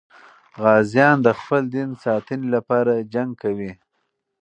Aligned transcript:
غازیان 0.61 1.17
د 1.25 1.27
خپل 1.39 1.61
دین 1.75 1.89
ساتنې 2.03 2.47
لپاره 2.55 2.93
جنګ 3.13 3.31
کوي. 3.41 3.71